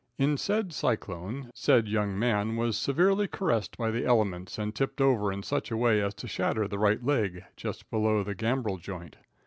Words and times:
In 0.17 0.35
said 0.35 0.73
cyclone, 0.73 1.51
said 1.53 1.87
young 1.87 2.17
man 2.17 2.55
was 2.55 2.75
severely 2.75 3.27
caressed 3.27 3.77
by 3.77 3.91
the 3.91 4.03
elements, 4.03 4.57
and 4.57 4.73
tipped 4.73 4.99
over 4.99 5.31
in 5.31 5.43
such 5.43 5.69
a 5.69 5.77
way 5.77 6.01
as 6.01 6.15
to 6.15 6.27
shatter 6.27 6.67
the 6.67 6.79
right 6.79 7.05
leg, 7.05 7.43
just 7.55 7.87
below 7.91 8.23
the 8.23 8.33
gambrel 8.33 8.77
joint. 8.79 9.17